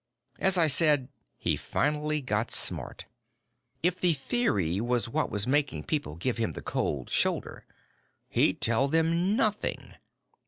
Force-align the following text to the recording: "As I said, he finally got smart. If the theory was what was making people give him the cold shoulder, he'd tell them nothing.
"As 0.39 0.57
I 0.57 0.65
said, 0.65 1.09
he 1.37 1.55
finally 1.55 2.21
got 2.21 2.49
smart. 2.49 3.05
If 3.83 3.99
the 3.99 4.13
theory 4.13 4.81
was 4.81 5.07
what 5.07 5.29
was 5.29 5.45
making 5.45 5.83
people 5.83 6.15
give 6.15 6.37
him 6.37 6.53
the 6.53 6.63
cold 6.63 7.11
shoulder, 7.11 7.67
he'd 8.27 8.61
tell 8.61 8.87
them 8.87 9.35
nothing. 9.35 9.93